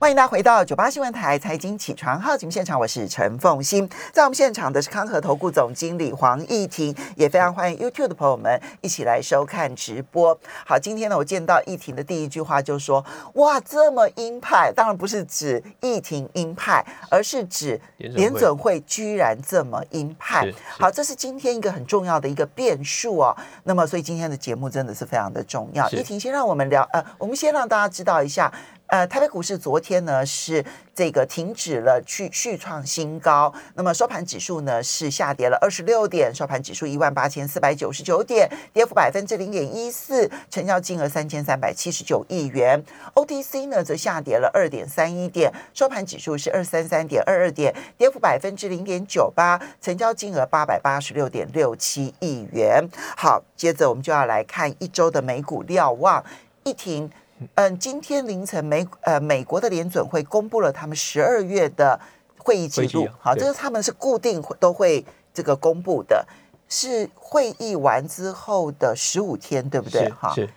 [0.00, 10.34] 欢迎大家回到九八新闻台财经起床号节目现场，我是陈凤欣，在我们现场的是康和投顾总经理黄义婷，也非常欢迎 YouTube 的朋友们一起来收看直播。
[10.64, 13.04] 好，今天呢，我见到义婷的第一句话就说
[13.36, 20.50] ：“哇，这么鹰派！”当然不是指义婷鹰派，而是指联准会居然这么鹰派。
[20.78, 23.36] 好，这是今天一个很重要的一个变数哦。
[23.64, 25.86] 那么，所以今天的节目真的是非常的重要。
[25.90, 28.50] 义婷先让我们聊，呃，我们先让大家知道一下。
[28.90, 42.82] 呃，台北股市昨天呢是这个停止了去续创新高，那么收盘指数呢是下跌了二十六点，收盘指数一万八千四百九十九点，跌幅百分之零点一四，成交金额三千三百七十九亿元。
[43.14, 52.84] OTC 呢则下跌了二点三一点，收盘指数是二三三点二二点，跌幅百分之零点九八，成交金额八百八十六点六七亿元。
[53.16, 56.24] 好，接着我们就要来看一周的美股瞭望，
[56.64, 57.08] 一停。
[57.54, 61.98] 嗯，今天凌晨美呃美国的联准会公布了他们十二月的
[62.38, 66.26] 会议记录，好，这个他们是固定都会这个公布的，
[66.68, 70.08] 是会议完之后的十五天，对不对？
[70.10, 70.48] 哈，是。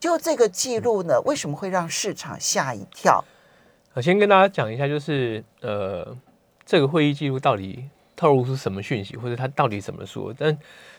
[0.00, 3.24] 就这个记录呢，为什么会让市场吓一跳？
[3.94, 6.16] 我先跟大家讲一下，就是呃，
[6.64, 10.32] 这个会议记录到底透露出什么讯息，或者他到底怎么说？
[10.38, 10.56] 但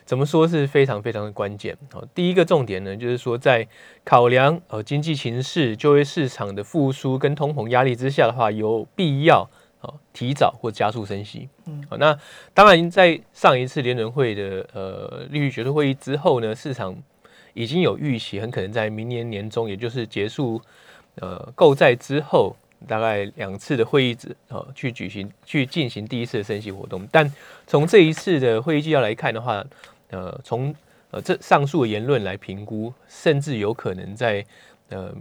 [0.10, 1.78] 怎么说是非常非常的关键。
[1.94, 3.68] 好，第一个重点呢，就是说在
[4.04, 9.48] 考量呃经济形势、就业市场的复苏跟通膨压力之下的话，有必要
[9.82, 11.48] 啊提早或加速升息。
[11.68, 12.18] 嗯，好，那
[12.56, 16.98] 当然在上一次联准会的呃利率决策会议之后呢，市场
[17.54, 20.60] 已经有预期，很可能在明年年中，也就是结束
[21.18, 22.56] 呃购债之后，
[22.88, 27.08] 大概两次的会议之啊去举行去进行第一次的升息活动。
[27.12, 27.32] 但
[27.68, 29.64] 从这一次的会议纪要来看的话，
[30.10, 30.74] 呃，从
[31.12, 34.44] 呃这上述的言论来评估，甚至有可能在
[34.90, 35.14] 呃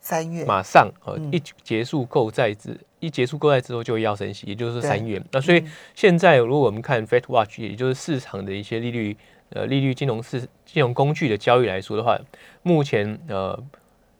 [0.00, 5.22] 三月马上呃一结束购债之一结束购债之后就要升息，也就是三月。
[5.32, 9.16] 那所以现在如果我们看 Fed Watch，也就是市场的一些利率
[9.50, 12.18] 呃利率金融市金融工具的交易来说的话，
[12.62, 13.60] 目前呃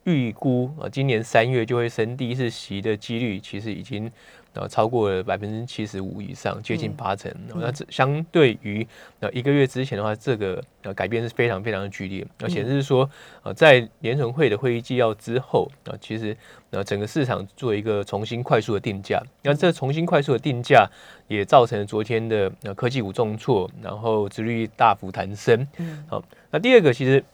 [0.05, 4.11] 预估呃今年三月就会升第一次息的几率，其实已经。
[4.55, 7.33] 然后超过了百分之七十五以上，接近八成。
[7.55, 8.87] 那这相对于
[9.19, 13.09] 那一个月之前的话，这个呃改变是非常非常的剧烈，而且是说
[13.43, 16.37] 呃在联准会的会议纪要之后啊，其实
[16.71, 19.23] 呃整个市场做一个重新快速的定价。
[19.43, 20.87] 那这重新快速的定价
[21.29, 25.67] 也造成了昨天的呃科技股重挫，然后殖率大幅弹升。
[26.09, 27.25] 好，那第二个其实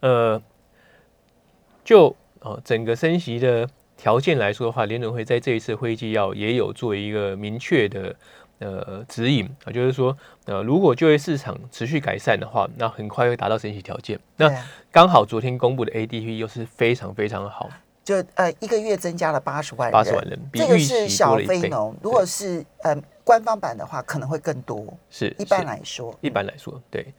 [0.00, 0.42] 呃
[1.82, 3.66] 就哦整个升息的。
[4.00, 8.16] 条件来说的话，联准会在这一次会议纪要也有做一个明确的
[8.58, 10.16] 呃指引啊，就是说
[10.46, 14.18] 呃，如果就业市场持续改善的话，那很快会达到升息条件。
[14.38, 14.50] 那
[14.90, 17.68] 刚好昨天公布的 ADP 又是非常非常的好，
[18.02, 21.94] 就呃一个月增加了八十万人八十万人，这个是小非农。
[22.02, 24.82] 如果是呃官方版的话，可能会更多。
[25.10, 27.12] 是一般来说，一般来说，对。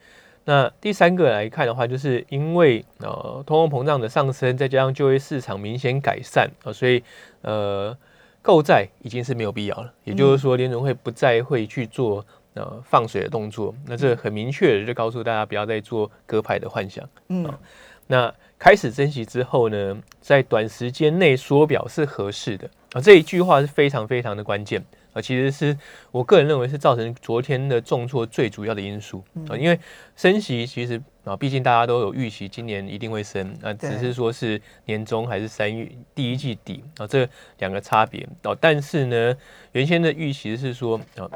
[0.44, 7.02] 那第三个来看的话，就是因为呃通货膨胀的上升，再加上就业市场明显改善啊，所以
[7.42, 7.96] 呃
[8.42, 9.92] 购债已经是没有必要了。
[10.02, 13.72] 也就是说，联总会不再会去做呃放水的动作。
[13.86, 17.08] 那这很明确的就告诉大家，不要再做割牌的幻想。
[17.28, 17.48] 嗯，
[18.08, 23.00] 那开始升息之后呢，在短时间内缩表是合适的啊。
[23.00, 24.84] 这一句话是非常非常的关键。
[25.12, 25.76] 啊，其实是
[26.10, 29.78] 我个人认为是造成昨天的重挫最主要的因素啊，因为
[30.16, 38.56] 升息其实啊，毕竟大家都有预期今年一定会升啊，只是说是年中还是三月第一季底啊，这两个差别哦。
[38.58, 39.36] 但是呢，
[39.72, 41.28] 原先的预期是说啊，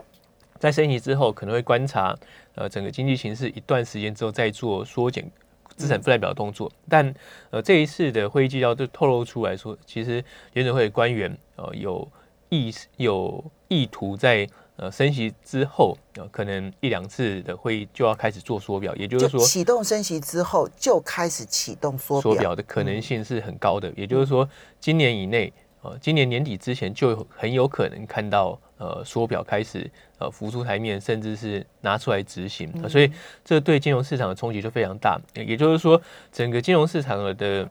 [0.59, 2.17] 在升息之后可能会观察
[2.55, 5.31] 呃整个经济形势一段时间之后再做缩减
[5.77, 7.15] 资产负债表的动作，但
[7.51, 10.25] 呃这一次的会议纪要就透露出来说，其实
[10.55, 12.09] 联准会官员呃有。
[12.49, 23.93] 意有意图在呃升息之后，呃可能一两次的会议就要开始做缩表，也就是说启动升息之后就开始启动缩缩表的可能性是很高的。
[23.97, 25.53] 也就是说，今年以内，
[25.83, 32.73] 呃今年年底之前就很有可能看到呃缩表开始呃浮出台面，甚至是拿出来执行。
[32.89, 33.11] 所以
[33.45, 35.21] 这对金融市场的冲击就非常大。
[35.35, 36.01] 也就是说，
[36.31, 37.69] 整个金融市场的。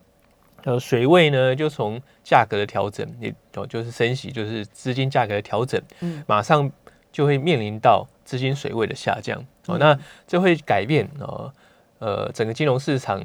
[0.65, 6.71] 呃，水位呢，就从价格的调整，也哦，就是升息，就是资金价格的调整，嗯，马上
[7.11, 9.95] 就会面临到资金水位的下降，哦，那
[10.25, 11.53] 这会改变哦，
[11.99, 13.23] 呃，整个金融市场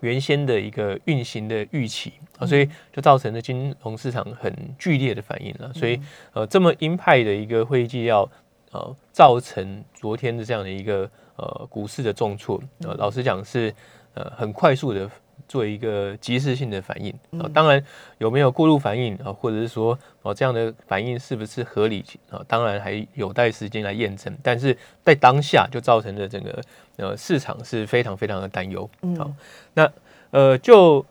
[0.00, 6.00] 原先的一个运行的预期，啊，所以就造成了金融市场很剧烈的反应了，所以
[6.32, 8.28] 呃，这么鹰派的一个会议纪要，
[8.72, 13.72] 呃，造成昨天的这样的一个呃股市的重挫，呃，老实讲是
[14.14, 15.08] 呃很快速的。
[15.52, 17.44] 做一个及时性的反应啊。
[17.52, 17.84] 当然
[18.16, 22.40] 有没有过度反应啊，或者是说哦这样的反应是不是合理啊？
[22.48, 24.34] 当然还有待时间来验证。
[24.42, 26.62] 但是在当下就造成了整个
[26.96, 28.88] 呃市场是非常非常的担忧。
[29.18, 29.30] 好，
[29.74, 29.92] 那
[30.30, 31.04] 呃就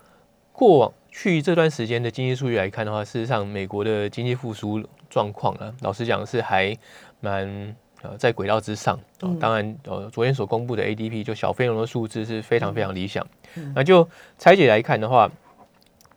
[0.52, 6.76] 过往去这段时间的经济数据来看的话，事实上美国的经济复苏状况啊，老实讲是还
[7.20, 7.76] 蛮。
[8.04, 9.00] 呃，在轨道之上，
[9.40, 13.26] 当然，呃，昨天所公布的 ADP 就小非农的数字是非常非常理想。
[13.76, 14.08] 那就
[14.40, 15.32] 拆解来看的话，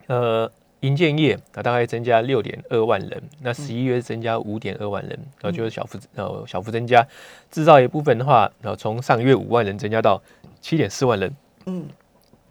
[0.07, 0.51] 呃，
[0.81, 5.11] 银建业啊大概增加六点二万人，那十一月增加五点二万人，
[5.41, 7.07] 然后就是小幅呃小幅增加。
[7.51, 10.23] 制造业部分的话，然后从上个月五万人增加到
[10.63, 11.37] 七点四万人。
[11.67, 11.87] 嗯，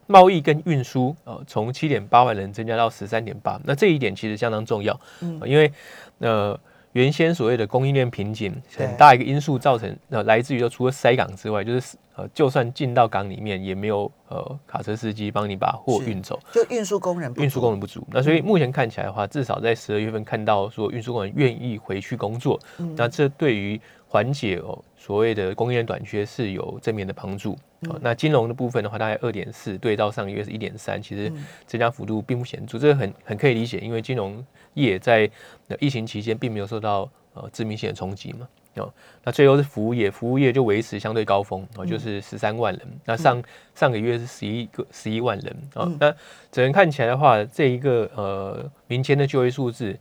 [0.06, 5.00] 贸易跟运输啊从七点八万人增加到十三点八，那这一点其实相当重要。
[5.22, 5.72] 嗯，因为
[6.20, 6.60] 呃。
[6.94, 18.06] 原先所谓的供应链瓶颈，很大一个因素造成，呃，来自于说除了塞港之外，就是呃，就算进到港里面，也没有呃卡车司机帮你把货运走，就运输工人运输工人不足。
[18.12, 22.60] 那所以目前看起来的话，至少在十二月份看到说运输工人愿意回去工作，
[22.96, 27.58] 那这对于缓解哦所谓的供应链短缺是有正面的帮助。
[28.02, 31.32] 那金融的部分的话，大概二点四，对照上个月是一点三，其实
[31.66, 35.30] 增加幅度并不显著，这个很很可以理解，因为金融业在
[35.80, 38.48] 疫情期间并没有受到呃致命性的冲击嘛。
[38.76, 38.92] 哦，
[39.24, 42.82] 那最后是服务业，服务业就维持相对高峰，哦，就是十三万人。
[43.06, 43.44] 那上
[43.76, 45.88] 上个月是十一个十一万人啊。
[46.00, 46.12] 那
[46.52, 49.98] 整个看起来的话，这一个呃民间的就业数字。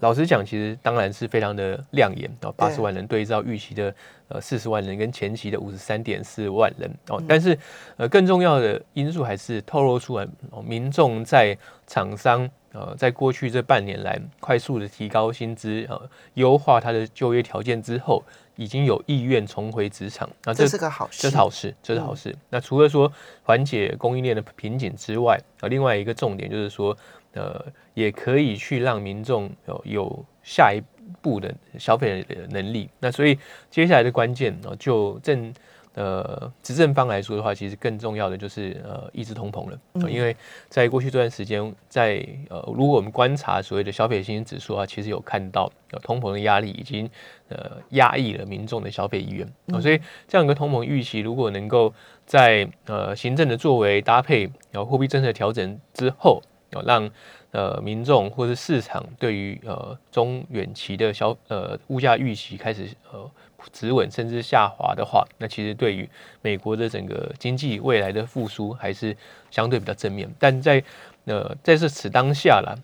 [0.00, 3.94] 老实讲，其实当然是非常的亮眼哦，八十万人对照预期的
[4.28, 7.22] 呃四十万人，跟前期的五十三点四万人哦。
[7.26, 7.58] 但是
[7.96, 10.26] 呃更重要的因素还是透露出来，
[10.64, 11.56] 民众在
[11.86, 16.00] 厂商呃在过去这半年来快速的提高薪资呃
[16.34, 18.22] 优化他的就业条件之后，
[18.56, 20.28] 已经有意愿重回职场。
[20.44, 22.34] 那这是个好事，这是好事，这是好事。
[22.48, 23.10] 那除了说
[23.42, 26.96] 缓解供应链的瓶颈之外，啊，另外一个重点就是说。
[27.32, 30.82] 呃，也可以去让民众有有下一
[31.22, 32.88] 步的消费的能力。
[32.98, 33.38] 那所以
[33.70, 35.52] 接下来的关键呢，就政
[35.94, 39.78] 呃执政方来说的话，其实更重要的就是呃抑制通膨了。
[40.08, 40.34] 因为
[40.68, 45.70] 在过去这段时间，在呃如果我们观察所谓的消费信心指数啊，其实有看到
[46.02, 47.08] 通膨的压力已经
[47.48, 49.80] 呃压抑了民众的消费意愿。
[49.80, 51.92] 所以这样一个通膨预期，如果能够
[52.24, 56.42] 在呃行政的作为搭配，然后货币政策调整之后。
[56.72, 57.10] 哦，让
[57.50, 63.28] 呃民众或是市场对于呃中远期的消呃物价预期开始呃
[63.72, 66.08] 止稳甚至下滑的话，那其实对于
[66.42, 69.16] 美国的整个经济未来的复苏还是
[69.50, 70.30] 相对比较正面。
[70.38, 70.82] 但在
[71.24, 72.74] 呃在这此当下啦，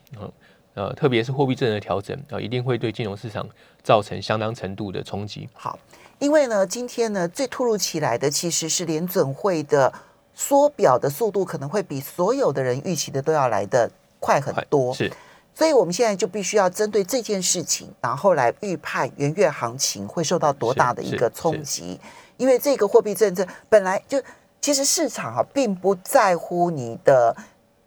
[0.74, 3.48] 呃特别是货币政策的调整啊，一定会对金融市场
[3.82, 5.48] 造成相当程度的冲击。
[5.54, 5.78] 好，
[6.18, 9.92] 因为呢，今天呢最突如其来的其实是联准会的。
[10.36, 13.90] 缩表的速度可能会比所有的人预期的都要来的
[14.20, 15.10] 快很多，是，
[15.54, 21.98] 所以我们现在就必须要针对这件事情，然后来预判元月行情会受到多大的一个冲击。
[22.36, 24.22] 因为这个货币政策本来就，
[24.60, 27.34] 其实市场啊并不在乎你的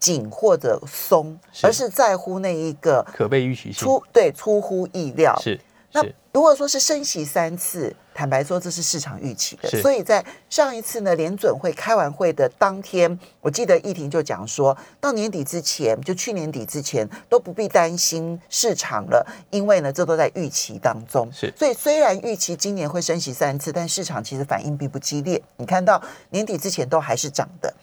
[0.00, 5.38] 紧或者松，而是在乎那一个可被预期出对出乎意料。
[5.40, 5.60] 是。
[5.92, 21.28] 那如果说是升息三次，坦白说这是市场预期的，所以在上一次呢联准会开完会的当天，我记得议婷就讲说到年底之前，就去年底之前都不必担心市场了，因为呢这都在预期当中。
[21.32, 25.42] 是，所以虽然预期今年会升息三次，但市场其实反应并不激烈。
[25.56, 26.00] 你看到
[26.30, 27.74] 年底之前都还是涨的，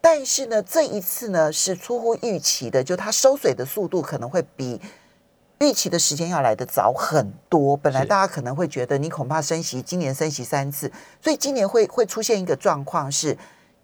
[0.00, 4.80] 但是呢这一次呢是出乎预期的，就它收水的速度可能会比。
[5.60, 13.36] 预期的时间要来的早很多，本来大家可能会觉得你恐怕升息，今年升息三次，所以今年会会出现一个状况，是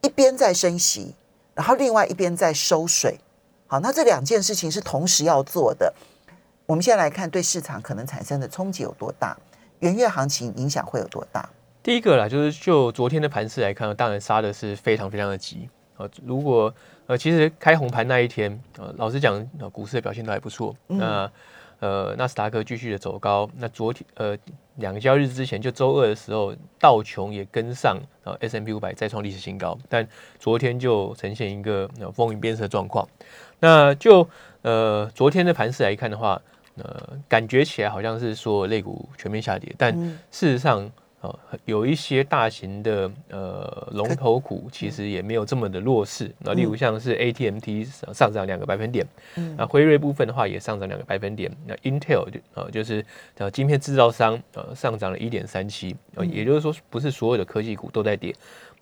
[0.02, 1.14] 一边在升息，
[1.54, 3.18] 然后另外一边在收水。
[3.66, 5.92] 好，那这两件事情是同时要做的。
[6.66, 9.36] 我们现在来看对市场可能产生的冲击有多大，
[9.80, 11.48] 元月行情影响会有多大？
[11.82, 16.08] 第一个啦，就是就昨天的盘势来看，当然杀的是非常非常的急啊。
[16.24, 16.72] 如果
[17.06, 20.74] 呃，其实开红盘那一天，呃，老实讲，股市的表现都还不错。
[20.86, 21.32] 那呃，
[22.16, 23.48] 纳斯达克继续的走高。
[23.56, 24.36] 那昨天呃，
[24.76, 29.76] 两个交易日之前，就周二的时候，道琼也跟上啊，S M P 五百再创历史新高。
[29.88, 30.06] 但
[30.38, 33.08] 昨天就呈现一个风云变色的状况。
[33.60, 34.28] 那就
[34.62, 36.40] 呃，昨天的盘势来看的话，
[36.76, 39.94] 呃，感觉起来好像是说类股全面下跌，但
[40.30, 40.90] 事实上。
[41.64, 49.06] 有一些大型的呃龙头股其实也没有这么的弱势，那例如像是 ATMT 上涨两个百分点，
[49.56, 53.04] 那辉瑞部分的话也上涨两个百分点，那 Intel 就呃就是
[53.38, 55.94] 呃晶片制造商呃上涨了一点三七，
[56.30, 58.34] 也就是说不是所有的科技股都在跌，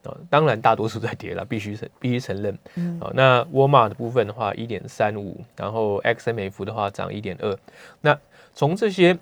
[0.05, 2.53] 啊，当然大多数在跌了，必须承必须承认。
[3.01, 7.59] 啊，那沃尔玛的部分的话，一点三五，然后 XMF 的话涨一点二。
[8.01, 8.19] 那
[8.55, 9.17] 从这些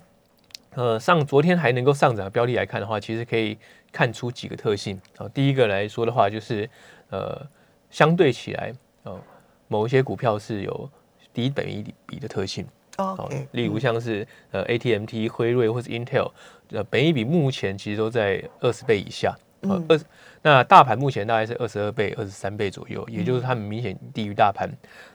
[0.75, 3.57] 呃上昨天还能够上涨的标的来看的话，其实可以
[3.91, 4.99] 看出几个特性。
[5.17, 6.69] 啊，第一个来说的话，就是
[7.09, 7.45] 呃
[7.89, 8.73] 相对起来，
[9.03, 9.19] 哦，
[9.67, 10.89] 某一些股票是有
[11.33, 12.65] 低本益比的特性。
[12.97, 16.29] 哦，例如像是呃 ATMT、辉瑞或者 Intel，
[16.71, 19.35] 呃，本益比目前其实都在二十倍以下。
[19.61, 19.99] 呃，二
[20.41, 24.69] 那大盘目前大概是二十二倍、二十三倍左右，也就是他们明显低于大盘。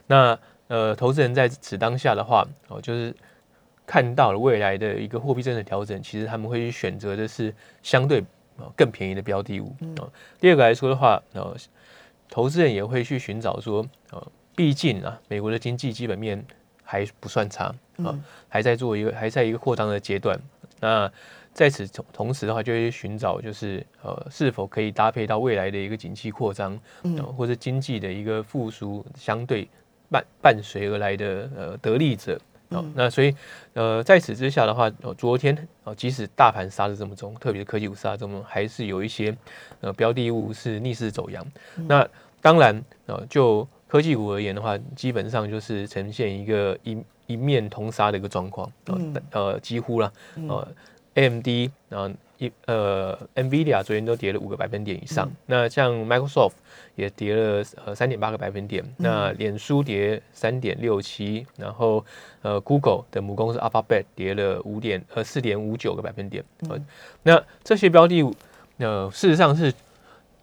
[0.07, 0.37] 那
[0.67, 3.15] 呃，投资人在此当下的话，哦，就是
[3.87, 8.21] 看到了未来的一个货币政策调整，其实他们会去选择的是相对
[8.75, 9.73] 更便宜的标的物。
[9.99, 11.55] 哦，第二个来说的话，呃，
[12.29, 16.45] 投资人也会去寻找说，呃，毕竟啊，美国的经济基本面
[16.83, 18.13] 还不算差啊，
[18.49, 20.37] 还在做一个还在一个扩张的阶段。
[20.81, 21.09] 那
[21.53, 29.67] 在此同同时的话，就会寻找就是呃，是否可以搭配到未来的一个景气扩张，嗯，或者经济的一个复苏相对
[30.11, 32.37] 伴伴随而来的呃得利者。
[32.69, 33.35] 哦，那所以
[33.73, 39.35] 呃，在此之下的话，昨天哦，即使大盘杀的这么重，特别是科技股杀这么重，还是有一些
[39.81, 41.45] 呃标的物是逆势走阳。
[41.87, 42.07] 那
[42.41, 46.97] 当然呃，就科技股而言的话，基本上就是呈现一个一
[47.27, 48.71] 一面同杀的一个状况。
[48.87, 50.11] 嗯，呃，几乎了，
[50.47, 50.67] 呃。
[51.17, 51.47] AMD
[51.89, 55.29] 然后一呃，NVIDIA 昨天都跌了五个百分点以上。
[55.47, 56.53] 那像 Microsoft
[56.95, 58.83] 也跌了呃三点八个百分点。
[58.97, 62.05] 那脸书跌三点六七，然后
[62.43, 66.43] 呃，Google 的母公司 Alphabet 跌了五点呃四点五九个百分点。
[66.69, 66.79] 呃，
[67.23, 68.23] 那这些标的
[68.77, 69.73] 呃，事实上是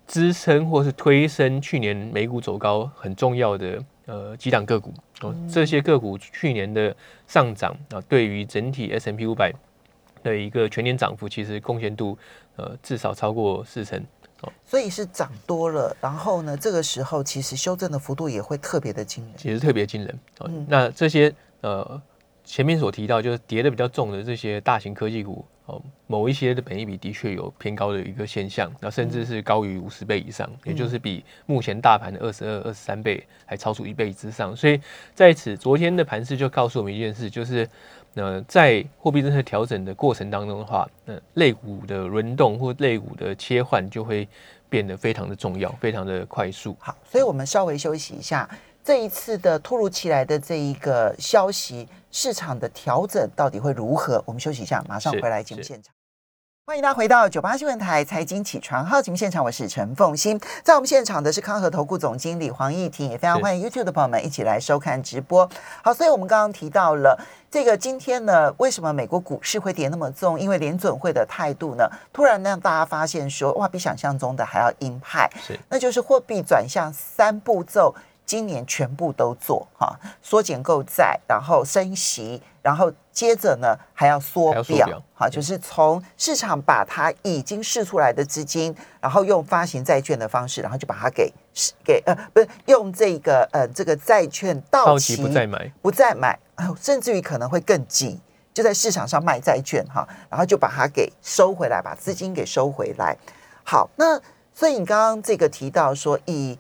[0.07, 4.93] 支撑或是推升去年美股走高很重要的呃几档个股。
[5.23, 6.95] 哦，这些个股去年的
[7.29, 9.53] 上涨啊，对于整体 S&P 五百。
[10.25, 12.19] 的一个全年涨幅，其实贡献度
[12.57, 14.03] 呃至少超过四成
[14.41, 15.97] 哦，所以是涨多了。
[16.01, 20.51] 然后呢，这个时候其实修正的幅度也会特别的惊人，其实特别惊人哦。
[20.67, 22.03] 那这些呃
[22.43, 34.57] 前面所提到就是跌的比较重的这些大型科技股哦，某一些的本益比的确有偏高的一个现象，那甚至是高于五十倍以上，也就是比目前大盘的二十二、二十三倍还超出一倍之上。
[34.57, 34.81] 所以
[35.15, 37.69] 在此昨天的盘势就告诉我们一件事，就是。
[38.15, 44.29] 那在货币政策调整的过程当中的话，那类股的轮动或类股的切换就会
[44.69, 46.77] 变得非常的重要，非常的快速。
[46.79, 48.49] 好，所以我们稍微休息一下。
[48.85, 54.23] 这一次的突如其来的这一个消息，市场的调整到底会如何？
[54.27, 55.93] 我们休息一下，马上回来节目现场。
[56.67, 65.47] 欢迎大家回到九八新闻台财经起床号节目现场，我是陈凤欣，在我们现场的是康和投顾总经理黄义婷，也非常欢迎 YouTube 的朋友们一起来收看直播。
[65.83, 70.41] 好，所以我们刚刚提到了这个今天呢，为什么美国股市会跌那么重？
[70.41, 77.95] 因为联准会的态度呢，突然让大家发现说，哇，比想象中的还要鹰派，是，那就是货币转向三步骤。
[78.27, 91.31] 今年全部都做哈，缩减购债，然后升息，然后接着呢还要缩表，好，就是从市场把它已经释出来的资金，然后用发行债券的方式，然后就把它给
[91.85, 96.39] 给呃，不是用这个呃这个债券到期不再买，不再买，
[96.81, 98.19] 甚至于可能会更急，
[98.55, 103.15] 就在市场上卖债券哈，然后就把它给收回来，把资金给收回来。
[103.65, 104.19] 好，那
[104.55, 106.59] 所以你刚刚这个提到说以。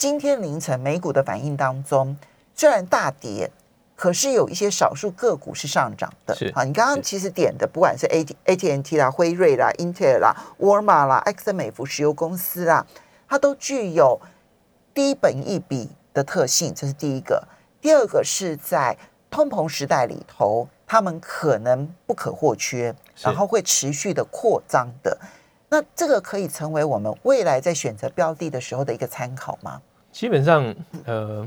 [0.00, 2.16] 今天凌晨美股的反应当中，
[2.54, 3.50] 虽然大跌，
[3.94, 6.34] 可是有一些少数个股是上涨的。
[6.34, 12.86] 是啊，你刚刚其实点的，不管是 A T A T N T 啦、辉瑞啦、Intel 啦、沃尔玛啦、埃克森美孚石油公司啦，
[13.28, 14.18] 它都具有
[14.94, 17.46] 低本益比的特性，这是第一个。
[17.82, 18.96] 第二个是在
[19.28, 25.18] 通膨时代里头，他们可能不可或缺，然后会持续的扩张的。
[25.68, 29.82] 那这个可以成为我们未来在选择标的的时候的一个参考吗？
[30.12, 30.74] 基本上，
[31.04, 31.46] 呃，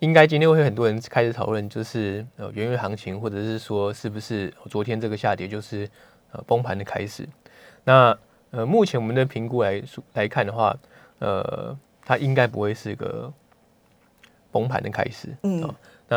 [0.00, 5.88] 应该今天会很多人开始讨论，就是呃，原油行情，或者是说，是不是昨天这个下跌就是
[6.32, 7.28] 呃崩盘的开始？
[7.84, 8.16] 那
[8.50, 9.82] 呃，目前我们的评估来
[10.14, 10.76] 来看的话，
[11.18, 13.32] 呃，它应该不会是个
[14.50, 15.74] 崩盘的开始，嗯，
[16.08, 16.16] 那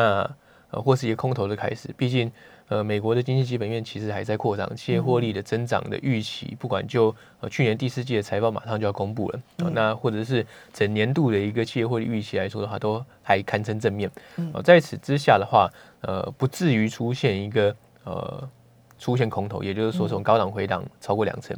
[0.70, 2.30] 呃，或是一个空头的开始，毕竟。
[2.68, 9.40] 呃，美国的经济基本面其实还在扩张，企业获利的增长的预期，不管就呃去年第四季的财报马上就要公布了，
[9.72, 14.10] 那或者是整年度的一个企业获利预期来说的话，都还堪称正面。
[14.52, 15.70] 哦，在此之下的话，
[16.02, 18.46] 呃，不至于出现一个呃
[18.98, 21.56] 出现空头，也就是说从高档回档超过两成，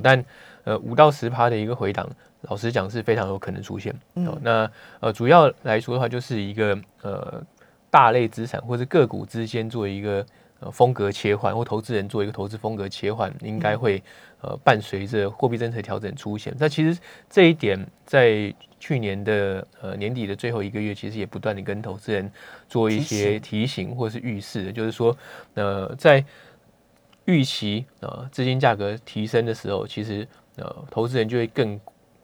[0.00, 0.24] 但
[0.62, 2.08] 呃五到十趴的一个回档，
[2.42, 3.92] 老实讲是非常有可能出现。
[4.14, 7.42] 哦，那呃主要来说的话，就是一个呃
[7.90, 10.24] 大类资产或者个股之间做一个。
[10.62, 14.00] 呃风格切换，或投资人做一个投资风格切换，应该会
[14.40, 16.54] 呃伴随着货币政策调整出现。
[16.56, 22.30] 那其实这一点在去年的呃年底的最后一个月，其实也不断的跟投资人
[22.68, 25.16] 做一些提醒或是预示，就是说
[25.54, 26.24] 呃在
[27.24, 30.26] 预期呃资金价格提升的时候，其实
[30.56, 31.78] 呃投资人就会更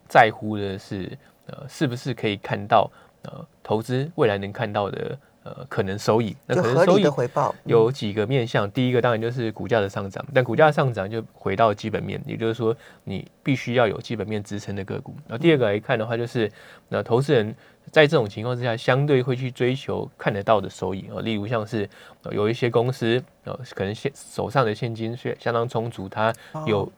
[0.08, 1.10] 在乎的是
[1.46, 2.88] 呃是不是可以看到
[3.22, 5.18] 呃投资未来能看到的。
[5.44, 8.70] 呃，可能收益，那可能收益的回报有几个面向。
[8.70, 15.14] 第一个当然就是股价的上涨，但股价上涨就回到基本面，也就是说你必须要有基本面支撑的个股。
[15.26, 16.50] 那第二个来看的话，就是
[16.88, 17.54] 那投资人
[17.90, 21.88] 在这种情况之下，相对会去追求看得到的收益啊，例如像是
[22.32, 26.34] 有一些公司呃，可能现手上的现金是相当充足，它
[26.66, 26.92] 有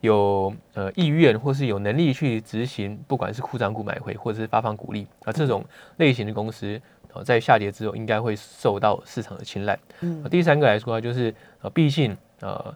[0.00, 5.62] 有呃意愿或是有能力去执行，不管是库藏股买回或者是发放股利啊这种
[5.98, 6.80] 类型的公司。
[7.12, 9.78] 哦，在下跌之后，应该会受到市场的青睐。
[10.00, 12.74] 嗯，第三个来说，就是呃，毕竟呃，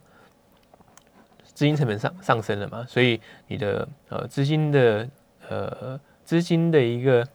[1.42, 5.08] 资金成本上上升了嘛，所以你的呃资金的
[5.48, 7.26] 呃资金的一个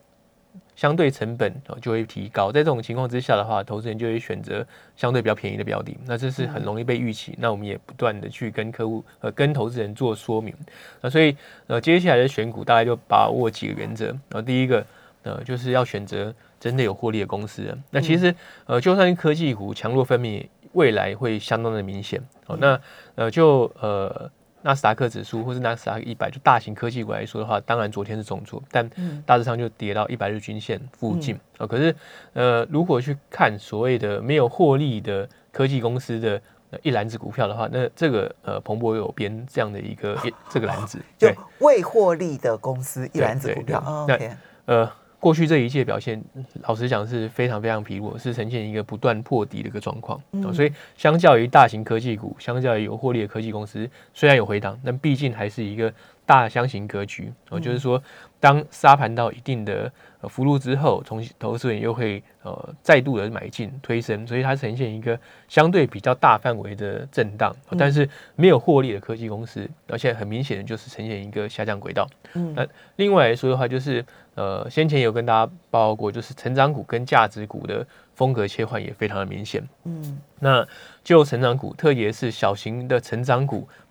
[0.75, 2.51] 相对成本哦就会提高。
[2.51, 4.63] 在这种情况之下的话，投资人就会选择
[4.95, 7.35] 相对比较便宜的标的，那这是很容易被预期。
[7.39, 10.53] 那我们也不断的去跟客户呃跟投资人做说明。
[11.01, 14.05] 那所以呃接下来的选股大概就把握几个原则。
[14.05, 14.85] 然后第一个
[15.23, 16.31] 呃就是要选择。
[16.61, 18.33] 真的有获利的公司，那其实
[18.67, 22.55] 呃，就算是科技股强弱分明，未来会相当的明显哦。
[22.61, 22.79] 那
[23.15, 24.29] 呃，就呃
[24.61, 28.87] 纳斯达克指数或是纳斯达克一百，就大型科技股来说的话，当然昨天是重挫，但
[29.25, 31.65] 大致上就跌到一百日均线附近啊。
[31.65, 31.95] 可是
[32.33, 36.39] 呃，如果去看所谓的没有获利的科技公司的
[36.83, 40.15] 一篮子股票的话，那这个呃，彭博有编这样的一个
[40.47, 41.27] 这个篮子，就
[41.57, 43.83] 未获利的公司一篮子股票。
[44.03, 44.29] OK，
[44.65, 44.87] 呃。
[45.21, 46.19] 过去这一届表现，
[46.63, 50.19] 老实讲是非常非常疲弱，是呈现一个不断破底的一个状况。
[50.51, 55.93] 所以，相较于大型科技股，相较于有获利的科技公司，虽然有回档，但毕竟还是一个
[56.25, 57.31] 大箱型格局。
[57.49, 58.01] 哦，就是说，
[58.39, 59.91] 当沙盘到一定的
[60.29, 67.55] 幅度之后，从投资人又会呃再度的买进推升，所以它呈现一个相对比较大范围的震荡。
[67.77, 72.07] 但是没有获利的科技公司，而且很明显的就是呈现一个下降轨道。
[72.33, 74.05] 嗯，那另外来说的话，就是。
[74.33, 79.61] 呃，先前有跟大家报告过，就是成长股跟价值股的风格切换也非常的明显。
[79.83, 80.65] 嗯，那
[81.03, 83.67] 就成长股，特别是小型的成长股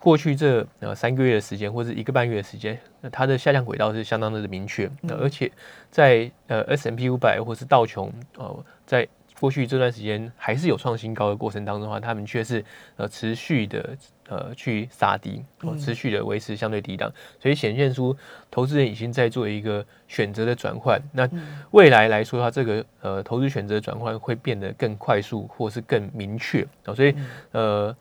[0.00, 4.90] 过去这呃三个月的时间或者一个半月的时间，那它的下降轨道是相当的明确。
[5.02, 5.52] 那而且
[5.90, 9.06] 在呃 S M P 五百或是道琼哦，在
[9.38, 12.64] 过去这段时间还是有创新高的过程当中的话，他们却是
[12.96, 13.96] 呃持续的
[14.28, 15.42] 呃去杀低，
[15.78, 18.16] 持续的维持相对低档，所以显现出
[18.50, 21.00] 投资人已经在做一个选择的转换。
[21.12, 21.28] 那
[21.72, 26.94] 未来来说的话，这个呃投资选择转换会变得更快速，或是更明确啊。
[26.94, 27.14] 所以
[27.52, 27.96] 呃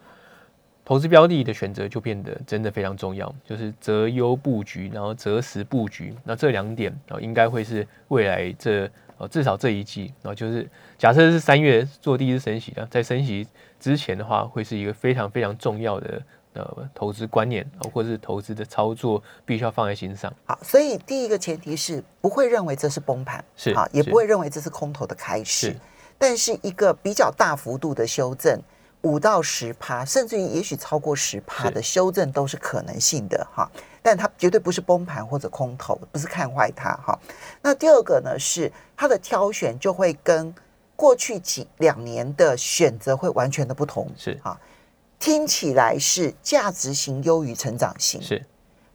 [0.90, 6.16] 投资标的的选择就变得真的非常重要，就是择优布局，然后择时布局。
[6.24, 8.90] 那这两点啊，应该会是未来这。
[9.20, 10.66] 呃，至少这一季，然后就是
[10.98, 13.46] 假设是三月做第一次升息的，在升息
[13.78, 16.22] 之前的话，会是一个非常非常重要的
[16.54, 20.34] 呃投资观念，或者是投资的操作，必须要放在心上。
[20.46, 25.76] 好，所以第一个前提是不会认为这是崩盘，是啊，也不会认为这是空头的开始，
[26.18, 28.58] 但是一个比较大幅度的修正，
[29.02, 33.70] 五到十趴，甚至于也许超过十趴的修正都是可能性的哈。
[34.02, 37.18] 但它绝对不是崩盘或者空头，不是看坏它哈。
[37.62, 40.54] 那第二个呢，是它的挑选就会跟
[40.96, 44.10] 过去几两年的选择会完全的不同。
[44.18, 44.60] 是啊，
[45.20, 48.46] 听起来是价值型优于成长型，是，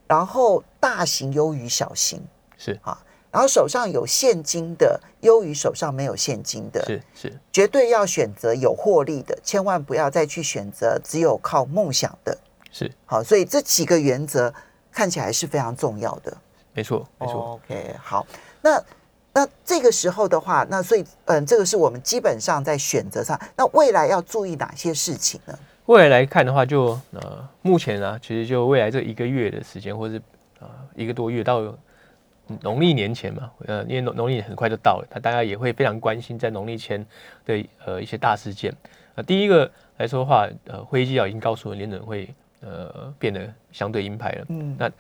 [0.07, 2.23] 然后大型优于小型，
[2.57, 2.99] 是啊，
[3.35, 12.39] 然后手上有现金的优于手上没有现金的，是是，绝对要选择有获利的，千万不要再去选择只有靠梦想的，
[12.73, 14.55] 是好，所以这几个原则。
[14.97, 16.33] 看起来是非常重要的，
[16.73, 17.61] 没错，没错。
[17.67, 18.25] OK，好，
[18.63, 18.81] 那
[19.33, 25.59] 那这个时候的话，那所以嗯，这个是我们基本上在选择上，那未来要注意哪些事情呢？
[25.87, 30.17] 未来来看的话，就呃，目前啊，其实就未来这一个月的时间，或是
[30.61, 31.61] 啊一个多月到
[32.63, 37.05] 农历年前嘛，呃，因为农农历年很快就到了，他大家也会非常关心在农历前
[37.45, 38.75] 的呃一些大事件。
[39.15, 42.29] 那，第一个来说的话，呃，会议纪要已经告诉了联准会。
[42.67, 44.47] 呃，变得相对鹰派了。
[44.49, 44.91] 嗯，那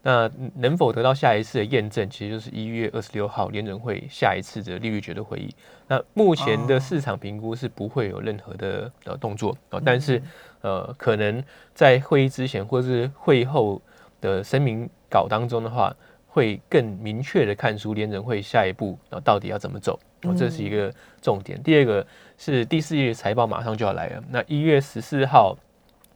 [0.00, 5.54] 那能否得到下一次的验证，其实就是一月二十六号联准会下一次的利率决策会议。
[5.86, 10.22] 那目前的市场评估是不会有任何的呃动作啊，但是
[10.62, 13.82] 呃，可能在会议之前或是会后
[14.22, 15.94] 的声明稿当中的话，
[16.30, 19.98] 会更明确的看出联人会下一步啊到底要怎么走。
[20.22, 21.62] 哦，这是一个重点。
[21.62, 22.06] 第二个
[22.38, 25.56] 是第四季财报马上就要来了，那一月十四号，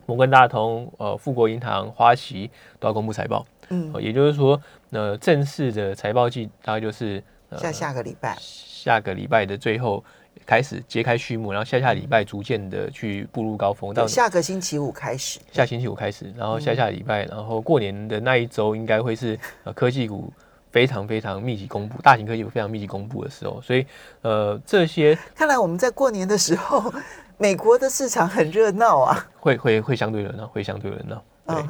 [0.06, 7.22] 摩根大通、呃富国银行、花旗都要公布财报，嗯，也就是说，呃，正式的财报季大概就是
[7.56, 10.04] 下下个礼拜，下个礼拜的最后。
[10.46, 20.32] 开始揭开序幕，然后下下礼拜逐渐的去步入高峰，到下个星期五开始，下星期五开始，然后下下礼拜，然后过年的那一周应该会是呃科技股
[20.70, 23.86] 非常非常密集公布，大型科技股非常密集公布的时候，所以
[24.22, 26.92] 呃这些看来我们在过年的时候，
[27.38, 31.22] 美国的市场很热闹啊，会会会相对热闹，会相对热闹。
[31.46, 31.62] 对，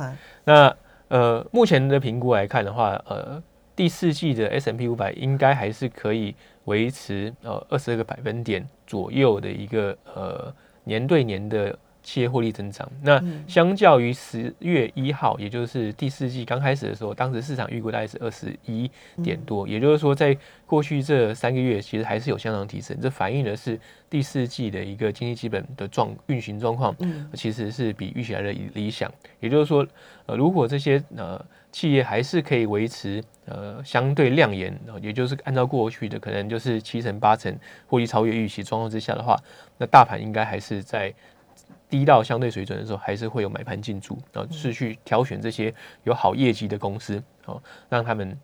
[0.45, 0.77] 那
[1.09, 3.43] 呃目前的评估来看的话，呃
[3.77, 6.35] 第四季的 S M P 五百应该还是可以。
[6.65, 10.51] 维持呃二十二个百分点左右的一个呃
[10.85, 12.91] 年对年的企业获利增长。
[13.03, 18.91] 那相较于十月一号，也就是第四季刚开始的时候，当时市场预估大概是二十一
[19.23, 19.69] 点多。
[19.69, 20.35] 也就是说，在
[20.65, 22.99] 过去这三个月，其实还是有相当提升。
[22.99, 26.97] 这反映的是第四季的一个经济基本的状运行状况，
[27.35, 29.13] 其实是比预期来的理想。
[29.41, 29.87] 也就是说，
[30.25, 31.45] 呃，如果这些呃。
[31.75, 37.53] 企业还是可以维持呃相对亮眼，也就是按照过去的可能就是七成八成
[37.89, 39.37] 获利超越预期状况之下的话，
[39.77, 41.13] 那大盘应该还是在
[41.91, 48.39] 低到相对水准的时候，还是会有买盘进驻，然后是去挑选这些有好业绩的公司，哦，让他们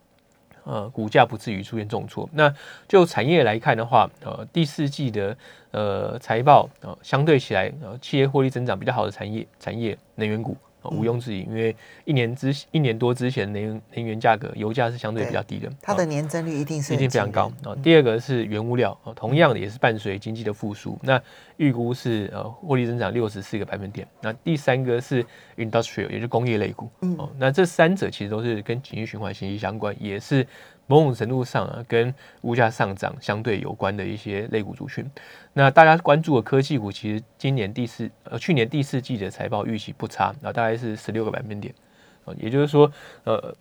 [0.65, 2.29] 呃股价不至于出现重挫。
[2.33, 2.53] 那
[2.89, 5.37] 就产业来看的话，呃第四季的
[5.71, 10.57] 呃财报呃相对起来呃企业获利增长比较好的产业产业能源股。
[10.85, 17.77] 毋庸置疑，因为一年之一年多之前，能能源价格油价是相对比较低的，它的年增率一定是一定非常高啊。
[17.83, 21.21] 第二个是原物料，同样的也是伴随经济的复苏，那
[21.59, 24.07] 预估是呃获利增长六十四个百分点。
[24.21, 25.25] 那第三个是
[25.57, 26.89] industrial，也就是工业类股，
[27.19, 30.47] 哦，那这三者其实都是跟经济循环息息相关，也是。
[30.91, 35.09] 某种程度上啊，跟物价上涨相对有关的一些类股族群，
[35.53, 41.73] 那大家关注的科技股，其实今年第四呃去年第四季的财报预期不差，啊大概是十六个百分点，
[42.25, 42.91] 啊也就是说
[43.23, 43.55] 呃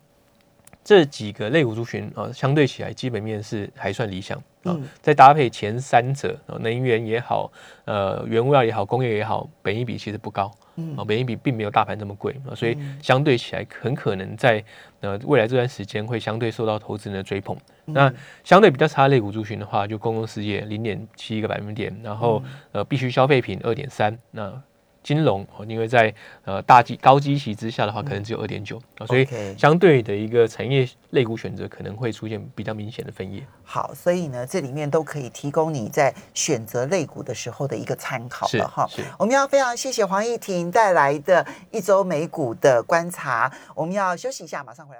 [0.84, 4.42] 这几个类股族群啊相对起来基本面是还算理想。
[4.63, 7.50] 啊，再搭配前三者啊能源也好，
[7.86, 10.52] 呃原物料也好，工业也好，本益比其实不高。
[10.98, 14.63] 啊，本益比并没有大盘这么贵啊，所以相对起来很可能在
[15.02, 17.56] 呃未来这段时间会相对受到投资人的追捧。
[17.86, 18.13] 那
[18.44, 24.62] 相对比较差的类股族群的话，就公共事业零点七个百分点，然后呃必须消费品二点三那。
[25.04, 26.14] 金融哦，因为在
[26.46, 33.44] 呃大基高基期之下的话，可能只有二点九啊，所以相对的一个产业类股选择可能会出现比较明显的分野。
[33.64, 38.88] 好，所以呢，这里面都可以提供你在选择类股的时候的一个参考了哈。
[39.18, 43.52] 我们要非常谢谢黄义婷带来的一周美股的观察。
[43.76, 44.98] 我们要休息一下，马上回来。